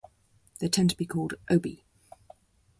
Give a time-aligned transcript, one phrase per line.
[0.57, 1.85] They tend to be called "Obi".